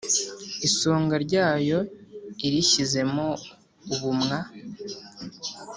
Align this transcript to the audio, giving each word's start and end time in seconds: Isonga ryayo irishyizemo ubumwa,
Isonga 0.67 1.15
ryayo 1.25 1.79
irishyizemo 2.45 3.27
ubumwa, 3.93 4.37